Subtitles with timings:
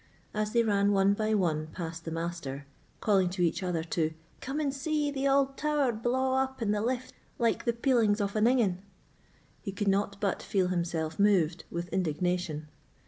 [0.33, 2.65] As they ran one by one past the Master,
[3.01, 6.81] calling to each other to "Come and see the auld tower blaw up in the
[6.81, 8.79] lift like the peelings of an ingan,"
[9.61, 12.67] he could not but feel himself moved with indignation.